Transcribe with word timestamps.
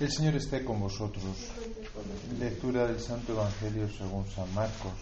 El 0.00 0.10
Señor 0.10 0.34
esté 0.34 0.64
con 0.64 0.80
vosotros. 0.80 1.52
Lectura 2.38 2.86
del 2.86 3.00
Santo 3.00 3.32
Evangelio 3.32 3.88
según 3.88 4.26
San 4.26 4.52
Marcos. 4.54 4.92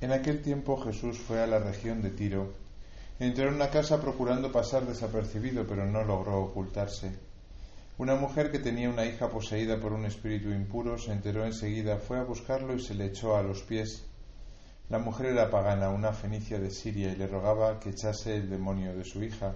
En 0.00 0.12
aquel 0.12 0.42
tiempo 0.42 0.76
Jesús 0.78 1.18
fue 1.18 1.40
a 1.40 1.46
la 1.46 1.58
región 1.58 2.02
de 2.02 2.10
Tiro. 2.10 2.54
Entró 3.20 3.48
en 3.48 3.54
una 3.54 3.70
casa 3.70 4.00
procurando 4.00 4.50
pasar 4.50 4.86
desapercibido, 4.86 5.66
pero 5.66 5.84
no 5.86 6.02
logró 6.02 6.42
ocultarse. 6.42 7.12
Una 7.98 8.16
mujer 8.16 8.50
que 8.50 8.58
tenía 8.58 8.88
una 8.88 9.04
hija 9.04 9.28
poseída 9.28 9.78
por 9.78 9.92
un 9.92 10.06
espíritu 10.06 10.48
impuro 10.48 10.96
se 10.96 11.12
enteró 11.12 11.44
enseguida, 11.44 11.98
fue 11.98 12.18
a 12.18 12.24
buscarlo 12.24 12.74
y 12.74 12.80
se 12.80 12.94
le 12.94 13.06
echó 13.06 13.36
a 13.36 13.42
los 13.42 13.62
pies. 13.62 14.06
La 14.88 14.98
mujer 14.98 15.26
era 15.26 15.50
pagana, 15.50 15.90
una 15.90 16.14
fenicia 16.14 16.58
de 16.58 16.70
Siria, 16.70 17.12
y 17.12 17.16
le 17.16 17.26
rogaba 17.26 17.78
que 17.78 17.90
echase 17.90 18.36
el 18.36 18.48
demonio 18.48 18.96
de 18.96 19.04
su 19.04 19.22
hija. 19.22 19.54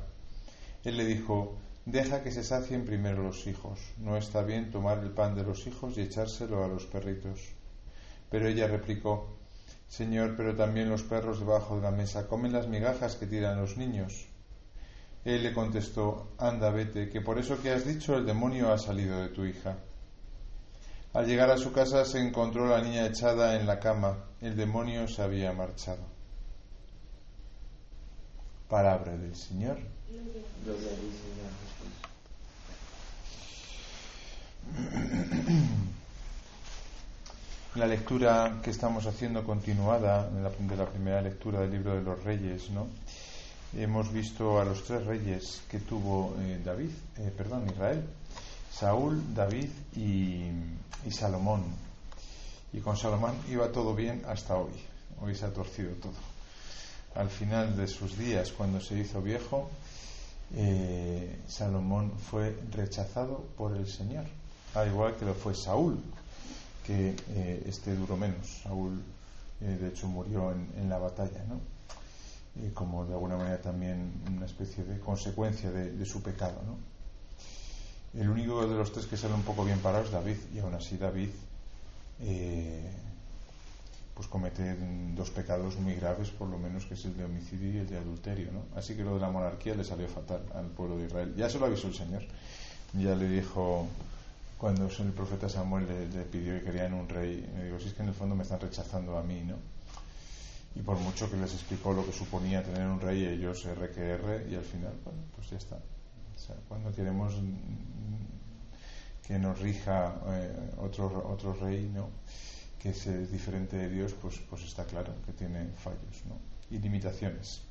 Él 0.85 0.99
le 0.99 1.05
dijo, 1.07 1.57
deja 1.87 2.23
que 2.23 2.31
se 2.31 2.45
sacien 2.45 2.85
primero 2.85 3.23
los 3.23 3.47
hijos. 3.47 3.81
No 3.99 4.17
está 4.17 4.43
bien 4.43 4.71
tomar 4.71 4.99
el 4.99 5.11
pan 5.11 5.35
de 5.35 5.43
los 5.43 5.67
hijos 5.67 5.97
y 5.97 6.03
echárselo 6.03 6.63
a 6.63 6.69
los 6.69 6.85
perritos. 6.85 7.41
Pero 8.31 8.49
ella 8.49 8.67
replicó, 8.67 9.39
Señor, 9.89 10.35
pero 10.37 10.55
también 10.57 10.91
los 10.91 11.03
perros 11.03 11.41
debajo 11.41 11.77
de 11.77 11.83
la 11.83 11.91
mesa 11.91 12.27
comen 12.27 12.53
las 12.53 12.69
migajas 12.69 13.17
que 13.17 13.27
tiran 13.27 13.61
los 13.61 13.77
niños. 13.77 14.27
Él 15.25 15.43
le 15.43 15.55
contestó, 15.55 16.35
anda, 16.37 16.71
vete, 16.71 17.09
que 17.09 17.23
por 17.23 17.39
eso 17.39 17.61
que 17.63 17.71
has 17.71 17.87
dicho 17.87 18.17
el 18.17 18.27
demonio 18.27 18.71
ha 18.71 18.79
salido 18.79 19.23
de 19.23 19.29
tu 19.29 19.47
hija. 19.47 19.79
Al 21.15 21.27
llegar 21.27 21.51
a 21.51 21.57
su 21.57 21.73
casa 21.73 22.05
se 22.05 22.19
encontró 22.19 22.67
la 22.67 22.83
niña 22.83 23.07
echada 23.07 23.59
en 23.59 23.67
la 23.67 23.79
cama. 23.79 24.19
El 24.41 24.57
demonio 24.57 25.09
se 25.09 25.23
había 25.23 25.53
marchado. 25.53 26.14
Palabra 28.75 29.17
del 29.17 29.37
Señor. 29.37 29.79
La 37.77 37.87
lectura 37.87 38.59
que 38.61 38.71
estamos 38.71 39.07
haciendo 39.07 39.45
continuada 39.45 40.29
de 40.29 40.43
la, 40.43 40.87
primera 40.87 41.23
lectura 41.23 41.61
del 41.61 41.71
libro 41.71 41.95
de 41.95 42.03
los 42.03 42.25
reyes, 42.25 42.71
¿no? 42.71 42.89
Hemos 43.77 44.13
visto 44.13 44.61
a 44.61 44.65
los 44.65 44.83
tres 44.83 45.07
reyes 45.07 45.63
que 45.71 45.79
tuvo 45.79 46.35
eh, 46.41 46.61
David, 46.65 46.91
eh, 47.19 47.33
perdón, 47.37 47.69
Israel, 47.71 48.03
Saúl, 48.73 49.23
David 49.37 49.71
y, 49.95 50.51
y 51.07 51.13
Salomón. 51.13 51.63
Y 52.73 52.81
con 52.81 52.97
Salomón 52.97 53.37
iba 53.49 53.71
todo 53.71 53.95
bien 53.95 54.25
hasta 54.27 54.57
hoy. 54.57 54.73
Hoy 55.21 55.37
se 55.37 55.47
ha 55.47 55.53
torcido 55.53 55.93
todo. 56.03 56.34
Al 57.15 57.31
final 57.31 57.77
de 57.77 57.87
sus 57.87 58.19
días, 58.19 58.51
cuando 58.51 58.81
se 58.81 58.99
hizo 58.99 59.23
viejo, 59.23 59.71
eh, 60.57 61.39
Salomón 61.47 62.13
fue 62.19 62.57
rechazado 62.73 63.45
por 63.57 63.77
el 63.77 63.87
Señor, 63.87 64.25
al 64.75 64.89
igual 64.89 65.17
que 65.17 65.25
lo 65.25 65.35
fue 65.35 65.55
Saúl, 65.55 65.99
que 66.85 67.15
eh, 67.29 67.65
este 67.67 67.95
duró 67.95 68.17
menos. 68.17 68.63
Saúl, 68.65 69.01
eh, 69.61 69.79
de 69.81 69.89
hecho, 69.89 70.09
murió 70.09 70.51
en, 70.51 70.89
la 70.89 70.99
batalla, 70.99 71.45
¿no? 71.49 71.61
como 72.73 73.05
de 73.05 73.15
alguna 73.15 73.37
manera 73.37 73.61
también 73.61 74.13
una 74.37 74.47
especie 74.47 74.85
de 74.85 74.99
consecuencia 74.99 75.71
de, 75.71 76.07
su 76.07 76.23
pecado. 76.23 76.61
¿no? 76.67 78.21
El 78.21 78.29
único 78.29 78.67
de 78.67 78.77
los 78.77 78.93
tres 78.93 79.07
que 79.07 79.17
sale 79.17 79.35
un 79.35 79.43
poco 79.43 79.65
bien 79.65 79.79
parado 79.79 80.05
es 80.05 80.11
David, 80.11 80.37
y 80.55 80.59
aún 80.59 80.75
así 80.75 80.97
David 80.97 81.31
cometen 84.35 85.15
dos 85.15 85.31
pecados 85.31 85.79
muy 85.79 85.95
graves, 85.95 86.31
por 86.31 86.49
lo 86.49 86.59
menos, 86.59 86.87
que 86.87 86.95
es 86.95 87.05
el 87.05 87.17
de 87.17 87.25
homicidio 87.25 87.73
y 87.73 87.77
el 87.77 87.87
de 87.89 87.99
adulterio. 87.99 88.51
¿no? 88.51 88.65
Así 88.77 88.97
que 88.97 89.05
lo 89.05 89.15
de 89.15 89.21
la 89.21 89.31
monarquía 89.31 89.77
le 89.77 89.85
salió 89.85 90.09
fatal 90.09 90.43
al 90.57 90.67
pueblo 90.71 90.97
de 90.97 91.07
Israel. 91.07 91.33
Ya 91.37 91.49
se 91.49 91.61
lo 91.61 91.67
avisó 91.67 91.87
el 91.87 91.95
Señor. 91.95 92.25
Ya 92.95 93.15
le 93.15 93.29
dijo, 93.29 93.87
cuando 94.59 94.89
el 94.89 95.13
profeta 95.13 95.49
Samuel 95.49 95.87
le, 95.87 96.23
pidió 96.23 96.59
que 96.59 96.65
querían 96.65 96.95
un 96.95 97.09
rey, 97.09 97.49
le 97.57 97.67
digo, 97.67 97.79
si 97.79 97.87
es 97.87 97.95
que 97.95 98.03
en 98.03 98.09
el 98.09 98.15
fondo 98.15 98.35
me 98.35 98.43
están 98.43 98.59
rechazando 98.59 99.17
a 99.17 99.23
mí, 99.23 99.41
¿no? 99.47 99.55
Y 100.75 100.83
por 100.83 100.99
mucho 100.99 101.31
que 101.31 101.37
les 101.37 101.53
explicó 101.53 101.93
lo 101.93 102.05
que 102.05 102.13
suponía 102.13 102.61
tener 102.65 102.89
un 102.89 103.01
rey, 103.01 103.25
ellos 103.25 103.65
RQR, 103.65 104.51
y 104.51 104.57
al 104.57 104.65
final, 104.65 104.95
bueno, 105.05 105.21
pues 105.37 105.49
ya 105.51 105.59
está. 105.59 105.77
O 105.77 106.39
sea, 106.39 106.57
cuando 106.67 106.93
queremos 106.93 107.35
que 109.25 109.39
nos 109.39 109.61
rija 109.61 110.17
eh, 110.27 110.73
otro, 110.79 111.25
otro 111.31 111.55
rey, 111.55 111.89
¿no? 111.95 112.09
Que 112.85 112.91
es 112.91 113.33
diferente 113.33 113.79
de 113.79 113.89
Dios, 113.89 114.13
pues, 114.21 114.39
pues 114.51 114.63
está 114.63 114.85
claro 114.85 115.15
que 115.25 115.33
tiene 115.33 115.69
fallos 115.83 116.23
¿no? 116.29 116.37
y 116.71 116.79
limitaciones. 116.79 117.63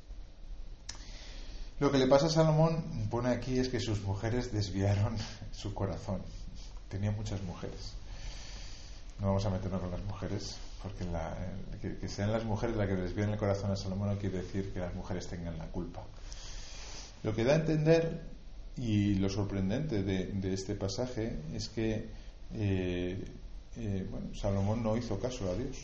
Lo 1.78 1.92
que 1.92 1.98
le 1.98 2.08
pasa 2.08 2.26
a 2.26 2.30
Salomón, 2.30 3.06
pone 3.10 3.28
aquí, 3.28 3.60
es 3.60 3.68
que 3.68 3.78
sus 3.78 4.02
mujeres 4.02 4.52
desviaron 4.52 5.16
su 5.52 5.72
corazón. 5.72 6.20
Tenía 6.88 7.12
muchas 7.12 7.40
mujeres. 7.44 7.92
No 9.20 9.28
vamos 9.28 9.46
a 9.46 9.50
meternos 9.50 9.82
con 9.82 9.92
las 9.92 10.02
mujeres, 10.02 10.56
porque 10.82 11.04
que, 12.00 12.08
sean 12.08 12.32
las 12.32 12.44
mujeres 12.44 12.74
las 12.74 12.88
que 12.88 12.96
desvían 12.96 13.30
el 13.30 13.38
corazón 13.38 13.70
a 13.70 13.76
Salomón 13.76 14.08
no 14.08 14.18
quiere 14.18 14.38
decir 14.38 14.72
que 14.72 14.80
las 14.80 14.96
mujeres 14.96 15.28
tengan 15.28 15.56
la 15.58 15.66
culpa. 15.66 16.02
Lo 17.22 17.36
que 17.36 17.44
da 17.44 17.52
a 17.52 17.56
entender, 17.56 18.20
y 18.76 19.14
lo 19.14 19.28
sorprendente 19.28 20.02
de, 20.02 20.52
este 20.52 20.74
pasaje, 20.74 21.38
es 21.54 21.68
que 21.68 22.08
eh, 22.54 23.24
bueno, 23.76 24.34
Salomón 24.34 24.82
no 24.82 24.96
hizo 24.96 25.18
caso 25.18 25.50
a 25.50 25.54
Dios. 25.54 25.76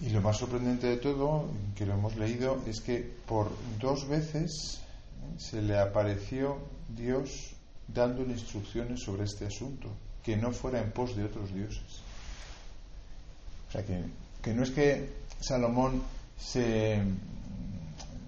Y 0.00 0.10
lo 0.10 0.20
más 0.20 0.38
sorprendente 0.38 0.88
de 0.88 0.96
todo, 0.96 1.48
que 1.76 1.86
lo 1.86 1.94
hemos 1.94 2.16
leído, 2.16 2.60
es 2.66 2.80
que 2.80 3.08
por 3.26 3.50
dos 3.80 4.08
veces 4.08 4.80
eh, 4.80 5.38
se 5.38 5.62
le 5.62 5.78
apareció 5.78 6.58
Dios 6.88 7.54
dándole 7.86 8.32
instrucciones 8.32 9.00
sobre 9.00 9.24
este 9.24 9.46
asunto, 9.46 9.88
que 10.24 10.36
no 10.36 10.50
fuera 10.52 10.80
en 10.80 10.90
pos 10.90 11.14
de 11.16 11.24
otros 11.24 11.54
dioses. 11.54 12.02
O 13.68 13.72
sea, 13.72 13.84
que, 13.84 14.02
que 14.42 14.54
no 14.54 14.64
es 14.64 14.70
que 14.70 15.08
Salomón 15.40 16.02
se 16.36 17.00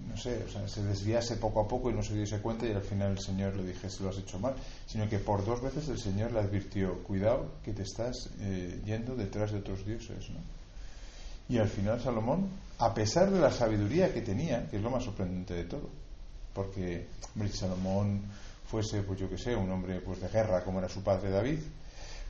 no 0.07 0.17
sé, 0.17 0.43
o 0.43 0.49
sea, 0.49 0.67
se 0.67 0.83
desviase 0.83 1.37
poco 1.37 1.61
a 1.61 1.67
poco 1.67 1.89
y 1.89 1.93
no 1.93 2.03
se 2.03 2.13
diese 2.13 2.39
cuenta 2.39 2.67
y 2.67 2.71
al 2.71 2.81
final 2.81 3.11
el 3.11 3.19
Señor 3.19 3.55
le 3.55 3.65
dijese 3.65 4.03
lo 4.03 4.09
has 4.09 4.17
hecho 4.17 4.39
mal, 4.39 4.55
sino 4.85 5.09
que 5.09 5.19
por 5.19 5.45
dos 5.45 5.61
veces 5.61 5.87
el 5.89 5.97
Señor 5.97 6.31
le 6.31 6.39
advirtió, 6.39 7.03
cuidado 7.03 7.53
que 7.63 7.73
te 7.73 7.83
estás 7.83 8.29
eh, 8.39 8.81
yendo 8.85 9.15
detrás 9.15 9.51
de 9.51 9.59
otros 9.59 9.85
dioses. 9.85 10.29
¿no? 10.29 10.39
Y 11.49 11.57
al 11.57 11.69
final 11.69 12.01
Salomón, 12.01 12.49
a 12.79 12.93
pesar 12.93 13.31
de 13.31 13.39
la 13.39 13.51
sabiduría 13.51 14.13
que 14.13 14.21
tenía, 14.21 14.67
que 14.69 14.77
es 14.77 14.83
lo 14.83 14.89
más 14.89 15.03
sorprendente 15.03 15.53
de 15.53 15.65
todo, 15.65 15.89
porque 16.53 17.07
hombre, 17.35 17.51
Salomón 17.51 18.21
fuese, 18.67 19.01
pues 19.03 19.19
yo 19.19 19.29
que 19.29 19.37
sé, 19.37 19.55
un 19.55 19.71
hombre 19.71 19.99
pues 20.01 20.21
de 20.21 20.27
guerra 20.27 20.63
como 20.63 20.79
era 20.79 20.89
su 20.89 21.03
padre 21.03 21.29
David, 21.29 21.59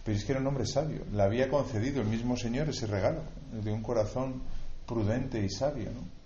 pero 0.04 0.18
es 0.18 0.24
que 0.24 0.34
era 0.34 0.42
un 0.42 0.48
hombre 0.48 0.66
sabio, 0.66 1.02
le 1.12 1.24
había 1.24 1.50
concedido 1.50 2.02
el 2.02 2.08
mismo 2.08 2.38
Señor 2.38 2.70
ese 2.70 2.88
regalo, 2.88 3.22
de 3.52 3.72
un 3.72 3.82
corazón 3.82 4.42
prudente 4.86 5.44
y 5.44 5.50
sabio, 5.50 5.92
¿no? 5.92 6.25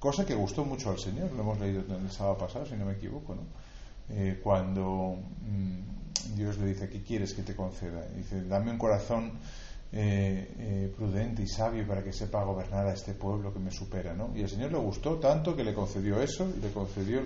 Cosa 0.00 0.24
que 0.24 0.34
gustó 0.34 0.64
mucho 0.64 0.90
al 0.90 0.98
Señor, 0.98 1.30
lo 1.32 1.42
hemos 1.42 1.60
leído 1.60 1.82
el 1.94 2.10
sábado 2.10 2.38
pasado, 2.38 2.66
si 2.66 2.74
no 2.74 2.86
me 2.86 2.94
equivoco, 2.94 3.34
¿no? 3.34 3.42
Eh, 4.08 4.40
cuando 4.42 5.18
mm, 5.46 6.34
Dios 6.36 6.58
le 6.58 6.66
dice, 6.66 6.88
¿qué 6.88 7.02
quieres 7.02 7.34
que 7.34 7.42
te 7.42 7.54
conceda? 7.54 8.04
dice, 8.16 8.42
dame 8.44 8.72
un 8.72 8.78
corazón 8.78 9.32
eh, 9.92 10.54
eh, 10.58 10.94
prudente 10.96 11.42
y 11.42 11.46
sabio 11.46 11.86
para 11.86 12.02
que 12.02 12.12
sepa 12.12 12.42
gobernar 12.42 12.86
a 12.86 12.94
este 12.94 13.12
pueblo 13.12 13.52
que 13.52 13.60
me 13.60 13.70
supera, 13.70 14.14
¿no? 14.14 14.30
Y 14.34 14.42
al 14.42 14.48
Señor 14.48 14.72
le 14.72 14.78
gustó 14.78 15.16
tanto 15.18 15.54
que 15.54 15.62
le 15.62 15.74
concedió 15.74 16.20
eso 16.20 16.50
y 16.56 16.60
le 16.60 16.72
concedió 16.72 17.20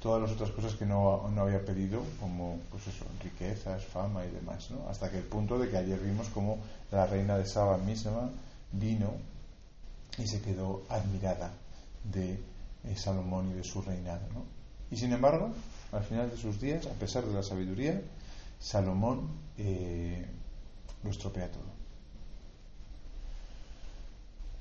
todas 0.00 0.22
las 0.22 0.32
otras 0.32 0.50
cosas 0.52 0.74
que 0.74 0.86
no, 0.86 1.28
no 1.28 1.42
había 1.42 1.64
pedido, 1.64 2.00
como 2.18 2.58
pues 2.70 2.86
eso, 2.86 3.04
riquezas, 3.22 3.84
fama 3.84 4.24
y 4.24 4.30
demás, 4.30 4.70
¿no? 4.70 4.88
Hasta 4.88 5.10
que 5.10 5.18
el 5.18 5.24
punto 5.24 5.58
de 5.58 5.68
que 5.68 5.76
ayer 5.76 5.98
vimos 6.00 6.28
como 6.28 6.58
la 6.90 7.06
reina 7.06 7.36
de 7.36 7.46
Saba 7.46 7.76
misma 7.76 8.30
vino 8.72 9.12
y 10.16 10.26
se 10.26 10.40
quedó 10.40 10.82
admirada 10.88 11.52
de 12.12 12.40
eh, 12.84 12.96
Salomón 12.96 13.50
y 13.50 13.54
de 13.54 13.64
su 13.64 13.82
reinado. 13.82 14.26
Y 14.90 14.96
sin 14.96 15.12
embargo, 15.12 15.52
al 15.92 16.04
final 16.04 16.30
de 16.30 16.36
sus 16.36 16.60
días, 16.60 16.86
a 16.86 16.92
pesar 16.94 17.24
de 17.24 17.34
la 17.34 17.42
sabiduría, 17.42 18.00
Salomón 18.58 19.28
eh, 19.58 20.24
lo 21.02 21.10
estropea 21.10 21.50
todo. 21.50 21.76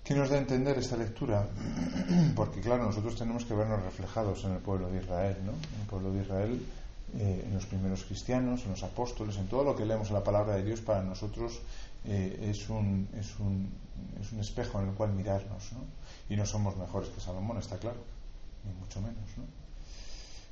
¿Qué 0.03 0.13
nos 0.13 0.29
da 0.29 0.35
a 0.35 0.39
entender 0.39 0.77
esta 0.77 0.97
lectura? 0.97 1.47
Porque 2.35 2.61
claro, 2.61 2.85
nosotros 2.85 3.15
tenemos 3.15 3.43
que 3.45 3.55
vernos 3.55 3.81
reflejados 3.81 4.43
en 4.45 4.51
el 4.51 4.59
pueblo 4.59 4.89
de 4.89 4.99
Israel, 4.99 5.37
¿no? 5.43 5.51
En 5.51 5.81
el 5.81 5.87
pueblo 5.87 6.11
de 6.11 6.21
Israel, 6.21 6.61
eh, 7.17 7.43
en 7.47 7.53
los 7.53 7.65
primeros 7.65 8.03
cristianos, 8.03 8.63
en 8.65 8.71
los 8.71 8.83
apóstoles, 8.83 9.37
en 9.37 9.47
todo 9.47 9.63
lo 9.63 9.75
que 9.75 9.85
leemos 9.85 10.09
en 10.09 10.15
la 10.15 10.23
palabra 10.23 10.55
de 10.55 10.63
Dios, 10.63 10.81
para 10.81 11.01
nosotros 11.01 11.59
es, 12.07 12.69
un, 12.69 13.09
es, 13.17 13.39
un, 13.39 13.71
es 14.21 14.31
un 14.31 14.39
espejo 14.39 14.81
en 14.81 14.89
el 14.89 14.93
cual 14.95 15.13
mirarnos, 15.13 15.71
¿no? 15.73 15.79
Y 16.29 16.35
no 16.35 16.45
somos 16.45 16.75
mejores 16.77 17.09
que 17.09 17.21
Salomón, 17.21 17.57
está 17.57 17.77
claro, 17.77 17.97
ni 18.63 18.73
mucho 18.73 19.01
menos. 19.01 19.37
¿no? 19.37 19.43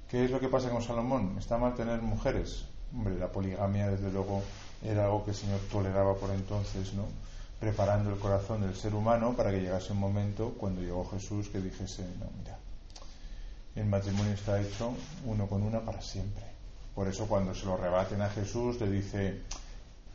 ¿Qué 0.10 0.26
es 0.26 0.32
lo 0.32 0.40
que 0.40 0.48
pasa 0.48 0.70
con 0.70 0.82
Salomón? 0.82 1.36
¿Está 1.40 1.58
mal 1.58 1.74
tener 1.76 2.02
mujeres? 2.02 2.66
Hombre, 2.94 3.18
la 3.18 3.32
poligamia, 3.32 3.90
desde 3.90 4.12
luego, 4.12 4.44
era 4.84 5.06
algo 5.06 5.26
que 5.26 5.32
el 5.32 5.38
Señor 5.38 5.60
toleraba 5.72 6.16
por 6.16 6.30
entonces, 6.30 6.94
¿no? 6.94 7.06
Preparando 7.60 8.12
el 8.12 8.20
corazón 8.20 8.62
del 8.62 8.76
ser 8.76 8.94
humano 8.94 9.34
para 9.34 9.50
que 9.52 9.62
llegase 9.62 9.94
un 9.94 10.00
momento, 10.00 10.54
cuando 10.58 10.82
llegó 10.82 11.06
Jesús, 11.06 11.50
que 11.50 11.60
dijese, 11.60 12.04
no, 12.20 12.28
mira, 12.38 12.58
el 13.76 13.86
matrimonio 13.86 14.34
está 14.34 14.62
hecho 14.62 14.94
uno 15.26 15.48
con 15.48 15.64
una 15.64 15.80
para 15.82 16.02
siempre. 16.02 16.44
Por 16.94 17.08
eso 17.08 17.26
cuando 17.26 17.56
se 17.56 17.66
lo 17.66 17.76
rebaten 17.76 18.22
a 18.22 18.30
Jesús 18.30 18.80
le 18.80 18.92
dice, 18.92 19.42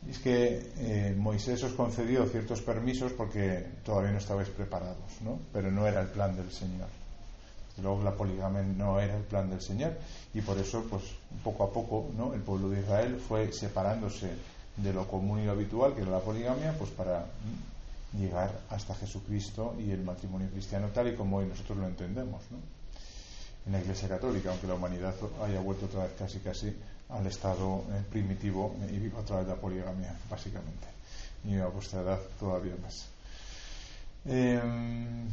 es 0.07 0.19
que 0.19 0.71
eh, 0.77 1.15
Moisés 1.17 1.63
os 1.63 1.73
concedió 1.73 2.25
ciertos 2.25 2.61
permisos 2.61 3.11
porque 3.11 3.67
todavía 3.83 4.11
no 4.11 4.17
estabais 4.17 4.49
preparados, 4.49 5.19
¿no? 5.21 5.39
Pero 5.51 5.71
no 5.71 5.85
era 5.87 6.01
el 6.01 6.07
plan 6.07 6.35
del 6.35 6.51
Señor. 6.51 6.87
Luego 7.81 8.03
la 8.03 8.15
poligamia 8.15 8.61
no 8.61 8.99
era 8.99 9.15
el 9.15 9.23
plan 9.23 9.49
del 9.49 9.61
Señor 9.61 9.93
y 10.33 10.41
por 10.41 10.57
eso, 10.57 10.83
pues 10.89 11.03
poco 11.43 11.63
a 11.63 11.71
poco, 11.71 12.09
¿no? 12.15 12.33
El 12.33 12.41
pueblo 12.41 12.69
de 12.69 12.81
Israel 12.81 13.21
fue 13.25 13.51
separándose 13.51 14.29
de 14.77 14.93
lo 14.93 15.07
común 15.07 15.39
y 15.39 15.45
lo 15.45 15.51
habitual, 15.51 15.93
que 15.93 16.01
era 16.01 16.11
la 16.11 16.19
poligamia, 16.19 16.73
pues 16.77 16.91
para 16.91 17.25
llegar 18.17 18.51
hasta 18.69 18.95
Jesucristo 18.95 19.75
y 19.79 19.91
el 19.91 20.01
matrimonio 20.01 20.49
cristiano 20.49 20.87
tal 20.93 21.09
y 21.09 21.15
como 21.15 21.37
hoy 21.37 21.45
nosotros 21.45 21.77
lo 21.77 21.87
entendemos, 21.87 22.41
¿no? 22.51 22.57
En 23.65 23.73
la 23.73 23.81
Iglesia 23.81 24.07
Católica, 24.07 24.49
aunque 24.49 24.67
la 24.67 24.73
humanidad 24.73 25.13
haya 25.43 25.59
vuelto 25.59 25.85
otra 25.85 26.03
vez 26.03 26.13
casi 26.17 26.39
casi 26.39 26.75
al 27.09 27.25
estado 27.27 27.83
eh, 27.91 28.03
primitivo 28.09 28.75
y 28.91 28.97
viva 28.97 29.19
a 29.19 29.25
través 29.25 29.47
de 29.47 29.53
la 29.53 29.59
poligamia, 29.59 30.15
básicamente, 30.29 30.87
y 31.45 31.55
a 31.57 31.67
vuestra 31.67 32.01
edad 32.01 32.19
todavía 32.39 32.75
más. 32.81 33.07
Em, 34.25 35.27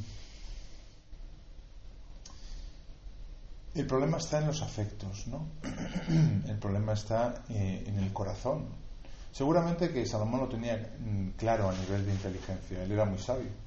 el 3.75 3.87
problema 3.87 4.17
está 4.19 4.38
en 4.38 4.46
los 4.46 4.62
afectos, 4.62 5.26
¿no? 5.26 5.46
el 6.49 6.58
problema 6.58 6.94
está 6.94 7.44
eh, 7.50 7.84
en 7.87 7.99
el 7.99 8.12
corazón. 8.12 8.67
Seguramente 9.32 9.93
que 9.93 10.06
Salomón 10.06 10.40
lo 10.40 10.49
tenía 10.49 10.76
mm, 10.76 11.31
claro 11.37 11.69
a 11.69 11.75
nivel 11.75 12.06
de 12.06 12.12
inteligencia, 12.12 12.82
él 12.82 12.93
era 12.93 13.05
muy 13.05 13.19
sabio 13.19 13.67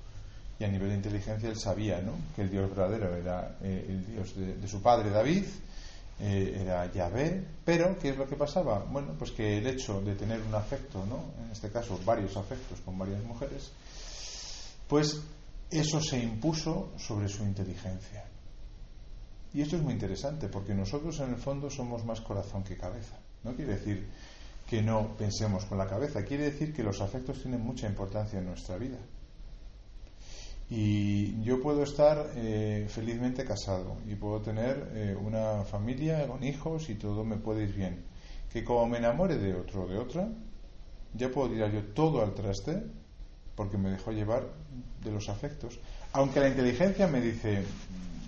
y 0.60 0.64
a 0.66 0.68
nivel 0.68 0.90
de 0.90 0.96
inteligencia 0.96 1.50
él 1.50 1.58
sabía 1.58 2.02
¿no? 2.02 2.12
que 2.36 2.42
el 2.42 2.50
Dios 2.50 2.70
verdadero 2.70 3.16
era 3.16 3.56
eh, 3.62 3.86
el 3.88 4.06
Dios 4.06 4.36
de, 4.36 4.68
su 4.68 4.82
padre 4.82 5.10
David 5.10 5.46
eh, 6.22 6.60
era 6.62 6.92
Yahvé, 6.92 7.46
pero 7.64 7.98
¿qué 7.98 8.10
es 8.10 8.18
lo 8.18 8.28
que 8.28 8.36
pasaba? 8.36 8.80
Bueno, 8.80 9.16
pues 9.18 9.32
que 9.32 9.58
el 9.58 9.68
hecho 9.68 10.02
de 10.02 10.16
tener 10.16 10.42
un 10.42 10.54
afecto, 10.54 11.06
¿no? 11.06 11.24
en 11.44 11.52
este 11.52 11.70
caso 11.70 12.00
varios 12.06 12.36
afectos 12.36 12.80
con 12.82 12.98
varias 12.98 13.24
mujeres, 13.24 13.72
pues 14.88 15.22
eso 15.70 16.02
se 16.02 16.20
impuso 16.20 16.92
sobre 16.98 17.30
su 17.30 17.44
inteligencia. 17.44 18.26
Y 19.54 19.62
esto 19.62 19.78
es 19.78 19.82
muy 19.82 19.94
interesante 19.94 20.48
porque 20.48 20.74
nosotros 20.74 21.20
en 21.22 21.30
el 21.30 21.38
fondo 21.38 21.70
somos 21.70 22.06
más 22.06 22.22
corazón 22.22 22.64
que 22.64 22.78
cabeza. 22.78 23.18
No 23.44 23.56
quiere 23.56 23.74
decir 23.74 24.08
que 24.68 24.82
no 24.82 25.16
pensemos 25.18 25.66
con 25.66 25.78
la 25.78 25.88
cabeza, 25.88 26.24
quiere 26.24 26.52
decir 26.52 26.74
que 26.74 26.84
los 26.84 27.02
afectos 27.02 27.42
tienen 27.42 27.62
mucha 27.62 27.88
importancia 27.88 28.40
en 28.40 28.46
nuestra 28.46 28.78
vida. 28.78 28.98
Y 30.70 31.42
yo 31.42 31.60
puedo 31.62 31.84
estar 31.84 32.32
eh, 32.36 32.86
felizmente 32.90 33.44
casado 33.44 33.98
y 34.08 34.16
puedo 34.16 34.40
tener 34.42 34.92
eh, 34.94 35.16
una 35.20 35.64
familia 35.64 36.28
con 36.28 36.44
hijos 36.44 36.90
y 36.90 36.96
todo 36.96 37.24
me 37.24 37.38
puede 37.38 37.64
ir 37.64 37.74
bien. 37.74 38.06
Que 38.52 38.64
como 38.64 38.88
me 38.88 39.00
enamore 39.00 39.38
de 39.38 39.56
otro 39.56 39.84
o 39.84 39.88
de 39.88 39.98
otra, 39.98 40.30
ya 41.14 41.30
puedo 41.30 41.50
tirar 41.50 41.72
yo 41.72 41.84
todo 41.94 42.22
al 42.22 42.34
traste 42.34 42.84
porque 43.56 43.78
me 43.78 43.90
dejó 43.90 44.12
llevar 44.12 44.48
de 45.04 45.12
los 45.12 45.28
afectos. 45.28 45.80
Aunque 46.14 46.40
la 46.40 46.50
inteligencia 46.50 47.08
me 47.08 47.20
dice, 47.20 47.64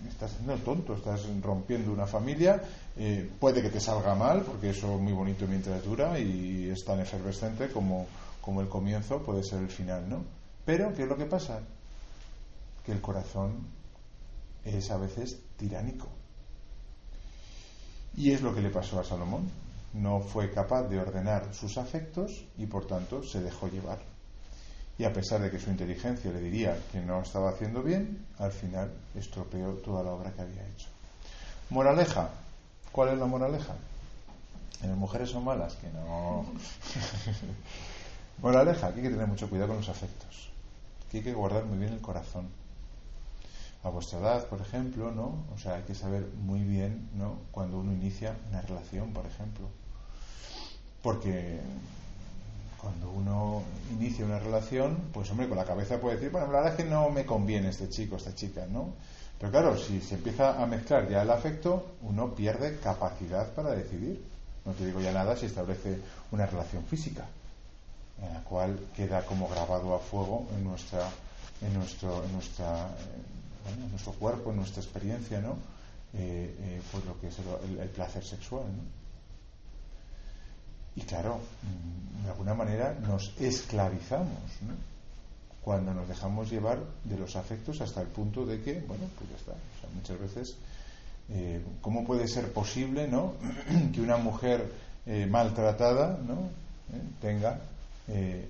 estás 0.10 0.32
siendo 0.32 0.56
tonto, 0.58 0.96
estás 0.96 1.26
rompiendo 1.42 1.92
una 1.92 2.06
familia, 2.06 2.62
eh, 2.98 3.30
puede 3.40 3.62
que 3.62 3.70
te 3.70 3.80
salga 3.80 4.14
mal, 4.14 4.42
porque 4.42 4.72
eso 4.72 4.94
es 4.96 5.02
muy 5.02 5.14
bonito 5.14 5.48
mientras 5.48 5.84
dura 5.84 6.20
y 6.20 6.70
es 6.70 6.84
tan 6.84 7.00
efervescente 7.00 7.70
como, 7.70 8.08
como 8.42 8.62
el 8.62 8.68
comienzo 8.68 9.22
puede 9.24 9.44
ser 9.44 9.60
el 9.60 9.70
final, 9.70 10.10
¿no? 10.10 10.24
Pero, 10.66 10.94
¿qué 10.94 11.04
es 11.04 11.10
lo 11.10 11.18
que 11.18 11.26
pasa? 11.26 11.62
Que 12.86 12.92
el 12.92 13.01
corazón 13.01 13.68
es 14.66 14.92
a 14.92 14.98
veces 14.98 15.39
tiránico. 15.57 16.07
Y 18.16 18.31
es 18.31 18.42
lo 18.42 18.54
que 18.54 18.62
le 18.62 18.69
pasó 18.69 19.00
a 19.00 19.04
Salomón. 19.04 19.50
No 19.94 20.22
fue 20.22 20.51
capaz 20.51 20.83
de 20.83 21.00
ordenar 21.00 21.54
sus 21.54 21.78
afectos 21.78 22.45
y 22.57 22.66
por 22.66 22.88
tanto 22.88 23.24
se 23.24 23.42
dejó 23.42 23.68
llevar. 23.68 24.00
Y 24.98 25.04
a 25.04 25.13
pesar 25.13 25.42
de 25.42 25.50
que 25.50 25.60
su 25.60 25.69
inteligencia 25.69 26.31
le 26.31 26.39
diría 26.39 26.78
que 26.92 27.00
no 27.00 27.22
estaba 27.22 27.50
haciendo 27.50 27.81
bien, 27.81 28.25
al 28.38 28.51
final 28.51 28.92
estropeó 29.16 29.74
toda 29.75 30.04
la 30.04 30.12
obra 30.12 30.31
que 30.31 30.42
había 30.42 30.68
hecho. 30.68 30.88
Moraleja. 31.69 32.30
¿Cuál 32.92 33.10
es 33.10 33.19
la 33.19 33.25
moraleja? 33.25 33.74
¿Las 34.81 34.98
mujeres 34.98 35.30
son 35.30 35.45
malas? 35.45 35.75
Que 35.75 35.88
no. 35.89 36.45
moraleja. 38.42 38.88
Hay 38.88 39.01
que 39.01 39.10
tener 39.10 39.28
mucho 39.28 39.50
cuidado 39.50 39.69
con 39.69 39.78
los 39.78 39.89
afectos. 39.89 40.50
Hay 41.13 41.22
que 41.22 41.33
guardar 41.33 41.66
muy 41.66 41.78
bien 41.78 41.94
el 41.94 42.01
corazón 42.01 42.61
a 43.83 43.89
vuestra 43.89 44.19
edad, 44.19 44.45
por 44.48 44.62
ejemplo, 44.62 45.12
¿no? 45.12 45.45
O 45.54 45.57
sea, 45.57 45.75
hay 45.75 45.83
que 45.83 45.95
saber 45.95 46.28
muy 46.44 46.62
bien, 46.62 47.10
¿no? 47.16 47.39
Cuando 47.51 47.80
uno 47.80 47.92
inicia 47.92 48.36
una 48.50 48.62
relación, 48.62 49.12
por 49.12 49.25
ejemplo. 49.25 49.68
Porque 51.01 51.60
cuando 52.78 53.10
uno 53.10 53.63
inicia 53.92 54.25
una 54.25 54.39
relación, 54.39 54.98
pues 55.13 55.30
hombre, 55.31 55.48
con 55.48 55.57
la 55.57 55.66
cabeza 55.66 56.00
puede 56.00 56.16
decir, 56.16 56.31
bueno, 56.31 56.48
la 56.48 56.60
verdad 56.60 56.72
es 56.72 56.83
que 56.83 56.89
no 56.89 57.10
me 57.10 57.25
conviene 57.25 57.69
este 57.69 57.89
chico, 57.89 58.18
esta 58.18 58.36
chica, 58.36 58.66
¿no? 58.68 58.94
Pero 59.39 59.51
claro, 59.51 59.78
si 59.78 60.00
se 60.01 60.16
empieza 60.16 60.62
a 60.62 60.66
mezclar 60.68 61.10
ya 61.10 61.24
el 61.24 61.30
afecto, 61.31 61.94
uno 62.04 62.36
pierde 62.36 62.78
capacidad 62.78 63.51
para 63.54 63.72
decidir. 63.72 64.24
No 64.63 64.74
te 64.74 64.86
digo 64.86 65.01
ya 65.01 65.12
nada 65.12 65.36
si 65.36 65.48
establece 65.48 66.00
una 66.31 66.45
relación 66.45 66.83
física, 66.83 67.25
en 68.22 68.31
la 68.31 68.44
cual 68.44 68.80
queda 68.95 69.25
como 69.25 69.48
grabado 69.48 69.95
a 69.95 70.00
fuego 70.00 70.45
en 70.56 70.63
nuestra, 70.63 71.10
en 71.62 71.74
nuestro, 71.74 72.24
en 72.24 72.33
nuestra 72.33 72.89
en 73.68 73.90
nuestro 73.90 74.13
cuerpo, 74.13 74.52
nuestra 74.52 74.81
experiencia, 74.81 75.40
¿no? 75.40 75.58
Eh, 76.13 76.56
eh, 76.60 76.81
pues 76.92 77.06
lo 77.06 77.18
que 77.22 77.28
es 77.28 77.38
el, 77.40 77.90
placer 77.90 78.24
sexual. 78.24 78.66
Y 80.96 81.02
claro, 81.02 81.38
mm, 81.38 82.24
de 82.25 82.31
alguna 82.31 82.54
manera 82.54 82.94
nos 82.94 83.34
esclavizamos 83.40 84.42
cuando 85.63 85.94
nos 85.94 86.10
dejamos 86.10 86.52
llevar 86.52 86.80
de 87.06 87.18
los 87.18 87.38
afectos 87.38 87.80
hasta 87.80 88.02
el 88.02 88.08
punto 88.08 88.46
de 88.46 88.62
que, 88.62 88.81
bueno, 88.81 89.06
pues 89.18 89.30
ya 89.30 89.38
está. 89.38 89.54
muchas 89.96 90.19
veces, 90.19 90.57
eh, 91.30 91.64
¿cómo 91.81 92.04
puede 92.04 92.28
ser 92.28 92.52
posible 92.52 93.07
¿no? 93.07 93.36
que 93.94 94.02
una 94.02 94.18
mujer 94.18 94.92
maltratada 95.30 96.19
¿no? 96.28 96.50
tenga, 97.22 97.60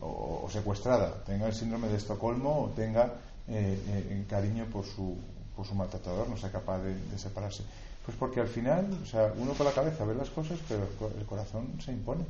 o, 0.02 0.42
o, 0.44 0.50
secuestrada, 0.50 1.24
tenga 1.24 1.48
el 1.48 1.54
síndrome 1.54 1.88
de 1.88 1.96
Estocolmo 1.96 2.64
o 2.64 2.70
tenga 2.70 3.14
eh, 3.48 3.78
eh, 3.88 4.26
cariño 4.30 4.66
por 4.66 4.86
su, 4.86 5.18
por 5.56 5.66
su 5.66 5.74
maltratador, 5.76 6.30
no 6.30 6.38
sea 6.38 6.52
capaz 6.52 6.80
de, 6.80 6.96
separarse. 7.18 7.64
Pues 8.06 8.18
porque 8.18 8.40
al 8.40 8.48
final, 8.48 8.88
o 9.02 9.06
sea, 9.06 9.34
uno 9.38 9.54
con 9.54 9.66
la 9.66 9.74
cabeza 9.74 10.06
ve 10.06 10.16
las 10.16 10.30
cosas, 10.30 10.60
pero 10.68 10.88
el 11.20 11.26
corazón 11.26 11.68
se 11.84 11.92
impone. 11.92 12.24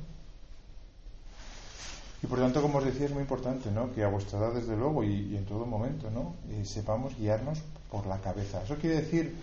Y 2.24 2.28
por 2.28 2.40
tanto, 2.40 2.62
como 2.62 2.78
os 2.78 2.86
decía, 2.86 3.06
es 3.06 3.12
muy 3.12 3.22
importante 3.22 3.72
¿no? 3.72 3.92
que 3.94 4.04
a 4.04 4.08
vuestra 4.08 4.40
edad, 4.40 4.54
desde 4.54 4.78
luego, 4.78 5.04
y, 5.04 5.36
en 5.36 5.46
todo 5.46 5.66
momento, 5.66 6.10
¿no? 6.12 6.36
Eh, 6.52 6.64
sepamos 6.66 7.18
guiarnos 7.18 7.60
por 7.90 8.06
la 8.06 8.18
cabeza. 8.20 8.62
Eso 8.64 8.76
quiere 8.76 9.02
decir 9.02 9.36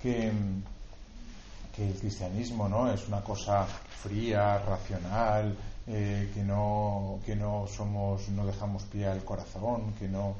que, 0.00 0.32
que 1.76 1.88
el 1.88 1.94
cristianismo 1.94 2.68
no 2.68 2.92
es 2.92 3.06
una 3.06 3.22
cosa 3.22 3.66
fría, 4.02 4.58
racional, 4.58 5.56
que, 5.84 6.42
no, 6.44 7.18
que 7.26 7.34
no 7.34 7.66
somos, 7.66 8.28
no 8.28 8.46
dejamos 8.46 8.84
pie 8.84 9.06
al 9.06 9.24
corazón, 9.24 9.92
que 9.98 10.08
no 10.08 10.34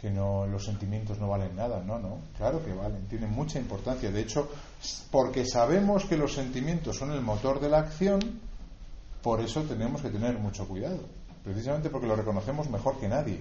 que 0.00 0.10
no 0.10 0.46
los 0.46 0.64
sentimientos 0.64 1.18
no 1.18 1.28
valen 1.28 1.56
nada, 1.56 1.82
no, 1.84 1.98
no, 1.98 2.18
claro 2.36 2.64
que 2.64 2.72
valen, 2.72 3.06
tienen 3.08 3.30
mucha 3.30 3.58
importancia. 3.58 4.10
De 4.10 4.20
hecho, 4.20 4.48
porque 5.10 5.44
sabemos 5.44 6.04
que 6.04 6.16
los 6.16 6.34
sentimientos 6.34 6.96
son 6.96 7.10
el 7.12 7.20
motor 7.20 7.60
de 7.60 7.68
la 7.68 7.78
acción, 7.78 8.20
por 9.22 9.40
eso 9.40 9.62
tenemos 9.62 10.00
que 10.00 10.10
tener 10.10 10.38
mucho 10.38 10.68
cuidado, 10.68 11.00
precisamente 11.42 11.90
porque 11.90 12.06
lo 12.06 12.14
reconocemos 12.14 12.70
mejor 12.70 12.98
que 13.00 13.08
nadie. 13.08 13.40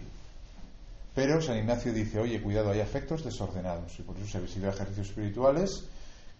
Pero 1.13 1.41
San 1.41 1.57
Ignacio 1.57 1.93
dice, 1.93 2.19
oye, 2.19 2.41
cuidado, 2.41 2.71
hay 2.71 2.79
afectos 2.79 3.23
desordenados, 3.23 3.99
y 3.99 4.03
por 4.03 4.17
eso 4.17 4.27
se 4.27 4.39
visita 4.39 4.69
ejercicios 4.69 5.09
espirituales. 5.09 5.83